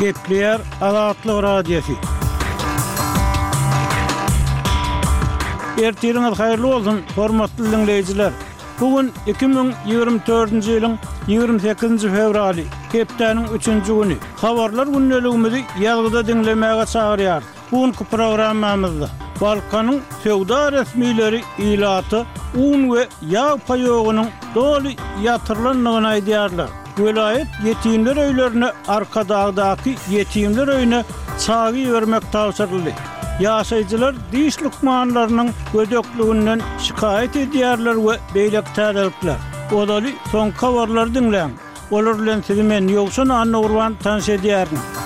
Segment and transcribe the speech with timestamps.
[0.00, 1.92] Gepler Azatlı Radyosu.
[5.82, 8.32] Ertiriniz hayırlı olsun, hormatlı dinleyiciler.
[8.80, 10.94] Bugün 2024-nji ýylyň
[11.28, 14.16] 28-nji fevraly, Kepdäniň 3-nji güni.
[14.40, 17.40] Habarlar günnelігimizi ýalgyda dinlemäge çagyrýar.
[17.72, 19.08] Bugünkü programmamyzda
[19.40, 26.68] Balkanyň sowda resmiýleri ilatı un we yağ paýogynyň doly yatırlanlığına idiyarlar.
[26.98, 31.04] Velayet yetimler öylerine arka dağdaki yetimler öyüne
[31.46, 32.90] çağı vermek tavsırlı.
[33.40, 39.36] Yaşayıcılar diş lukmanlarının gödöklüğünden şikayet ediyarlar ve beylek tədəlikler.
[39.74, 41.50] Odali son kavarlar dinlen.
[41.90, 45.05] Olurlen sizi men yoksun anna urvan tans ediyarlar.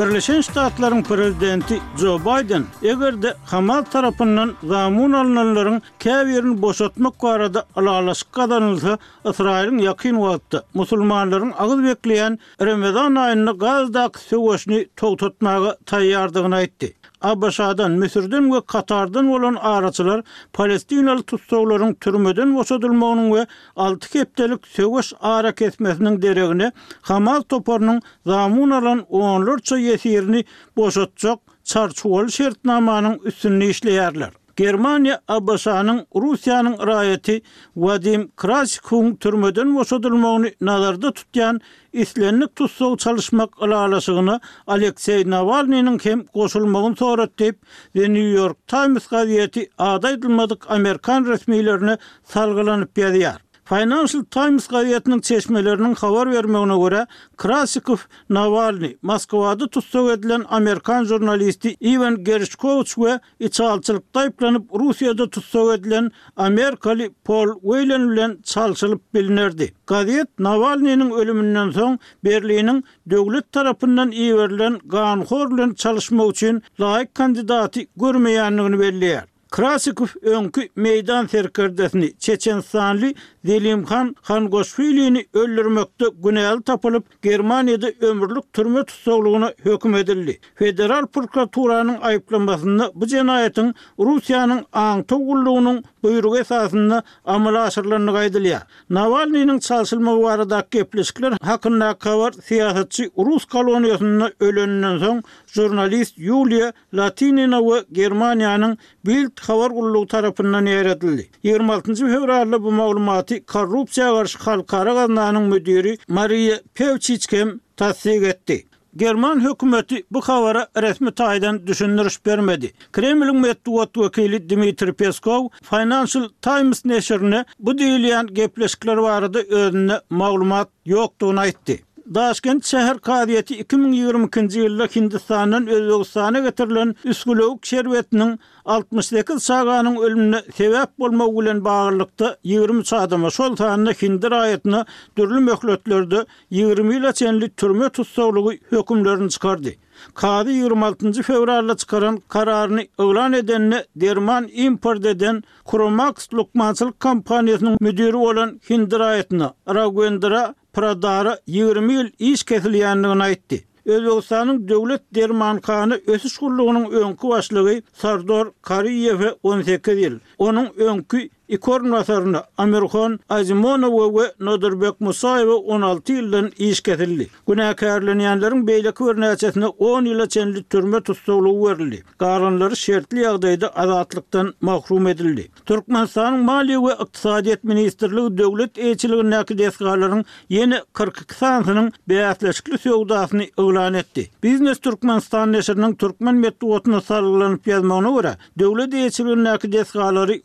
[0.00, 8.32] Birleşen Ştatların prezidenti Joe Biden, eger de Hamal tarapından zamun alınanların kevirin boşatmak varada alalaşık
[8.32, 8.98] kadanılsa
[9.30, 10.62] Israel'in yakin vaatı.
[10.74, 16.92] Musulmanların ağız bekleyen Ramazan ayını gazdak süvesini toktotmağa tayyardığına etti.
[17.24, 20.22] Abbaşadan Mısır'dan ve Katardan olan araçılar
[20.52, 26.72] Palestinalı tutsakların türmeden vosadılmağının ve 6 keptelik sövüş ara kesmesinin deregini
[27.02, 30.44] Hamal toparının zamun alan onlarca yesirini
[30.76, 34.30] boşatacak çarçuval şertnamanın üstünlüğü işleyerler.
[34.56, 37.42] Germaniya abbasanın Rusiyanın rayeti
[37.76, 41.60] Vadim Krasikung türmöden vosodulmogunu nalarda tutyan
[41.92, 47.54] islenlik tutsu çalışmak alalasigna Aleksey Navalnyinin kem gosulmogun sorat deb
[47.96, 53.40] de New York Times gaviyeti adaydilmadik Amerikan resmiylerine salgalanip yadiyar.
[53.68, 57.96] Financial Times gazetasynyň çeşmelerini habar bermegine görä, Krasikov
[58.30, 63.12] Navalny Moskvada tutsak edilen Amerikan jurnalisti Ivan Gerishkovs ve
[63.46, 69.72] Italiýalçylyk taýplanyp Russiýada tutsak edilen Amerikali Paul Whelan bilen çalşylyp bilinerdi.
[69.86, 78.78] Gazet Navalnyň ölümünden soň Berliniň döwlet tarapyndan iýerilen Gahanhor bilen çalyşmak üçin laýyk kandidaty görmeýänligini
[78.84, 79.33] bellär.
[79.54, 83.14] Krasikov önkü meydan terkirdesini Çeçen Sanli
[83.46, 90.40] Delimhan Han Gosfili'ni öllürmekte güneyli tapılıp Germaniyada ömürlük türme tutsoğluğuna hüküm edildi.
[90.54, 98.60] Federal Prokuratura'nın ayıplamasında bu cenayetin Rusya'nın Antogulluğunun buyruk esasında amela aşırlarını kaydılıyor.
[98.90, 108.78] Navalny'nin çalışılma varadaki keplişkiler hakkında kavar siyasetçi Rus kolonyasında ölününün son jurnalist Yulia Latinina Germaniyanın
[109.06, 111.28] Bild Habar Gulluğu tarafından yer edildi.
[111.42, 111.94] 26.
[111.94, 118.66] fevrarlı bu maulumatı Korrupsiya Karşı Halkara Gazdanın müdiri Maria Pevçiçkem tasdik etti.
[118.96, 122.72] German hükümeti bu havara resmi tayden düşünürüş vermedi.
[122.92, 131.46] Kremlin metduat vekili DIMITRI Peskov Financial Times neşirine bu deyilyen gepleşikler varada önüne mağlumat yoktuğuna
[131.46, 131.82] itti.
[132.12, 138.34] Daşkent şehir kadiyeti 2022-nji ýylda Hindistanyň Özbegistana getirilen üskülük şerbetiniň
[138.64, 144.84] 62-nji saganyň ölümine sebäp bolmak bilen baglanykda 20 çadym şol taýdan Hindir aýatyny
[145.18, 149.72] dürli möhletlerde 20 ýyla çenli türme tutsaglygy hökümlerini çykardy.
[150.14, 158.12] Kadi 26 njy fevralda çykaran kararyny öwran edenle Derman Import eden Kromax Lukmançylyk kompaniýasynyň müdiri
[158.18, 163.64] bolan Hindir aýatyny pradara 20 yıl iş kesiliyendiğini aytti.
[163.86, 170.18] Özbekistan'ın devlet dermankanı ösüş kurluğunun önkü başlığı Sardor Kariyev'e 18 yıl.
[170.38, 177.28] Onun önkü Ekorna Amirxon Amerxon Azimonova we Noderbek Musayev 16 ýyldan iş ketildi.
[177.48, 179.36] Günahkärliňiň ýanlaryň beýleki ornuna
[179.78, 182.02] 10 ýyla çenli türme tutsoğlugy berildi.
[182.18, 185.48] Garullary şertli ýagdaýda adatlykdan mahrum edildi.
[185.68, 194.30] Türkmenstanyň Maliýe we ykdysadyet ministrligi Döwlet eýçiliginiň ägdesgärleriniň yeni 42 sanynyň beýanlaşykly söwdasyny öňe etti.
[194.42, 200.42] Biznes Türkmenistan näşrining türkmen milli otuny sarlanyp ýazmagynyň wara döwlet eýçiliginiň ägdesgärleri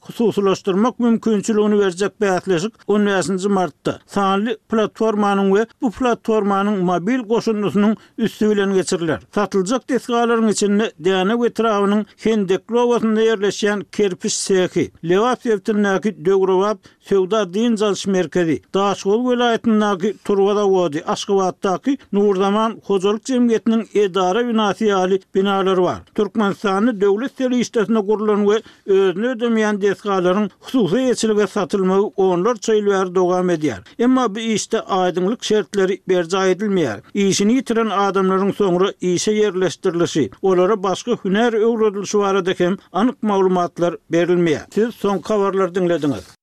[0.89, 8.69] ýetirmek mümkinçiligini berjek beýleşik 19-nji martda sanly platformanyň we bu platformanyň mobil goşunusynyň üstü bilen
[8.73, 9.19] geçirilýär.
[9.35, 18.07] Satyljak desgalaryň içinde Diana Wetrawynyň Hendeklowasynda ýerleşýän Kerpiş sehi, Lewatsewdin näki döwrewap Sewda Din Jalş
[18.07, 25.99] merkezi, Daşgul welaýetindäki Turwada wadi Aşgabatdaky Nurdaman Hojalyk Jemgyýetiniň edara binasy ýaly binalar bar.
[26.15, 30.49] Türkmenistanyň döwlet serýişdesine gurulan we özüne ödemeýän desgalaryň
[30.87, 33.79] suhy etilige satılmağı onlar çöylüwär dogam edýär.
[33.99, 36.99] Emma bu işde aýdymlyk şertleri berja edilmeýär.
[37.13, 40.31] Işini ýitiren adamlaryň soňra işe yerleşdirilýär.
[40.41, 44.65] Olara başga hünär öwrüdilýär şu wara anık anyk maglumatlar berilmeýär.
[44.73, 46.35] Siz son kavarlar dinlediniz.